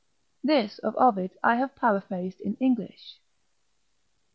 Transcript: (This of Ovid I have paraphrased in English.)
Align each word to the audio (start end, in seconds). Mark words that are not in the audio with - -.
(This 0.43 0.79
of 0.79 0.95
Ovid 0.97 1.37
I 1.43 1.57
have 1.57 1.75
paraphrased 1.75 2.41
in 2.41 2.55
English.) 2.55 3.19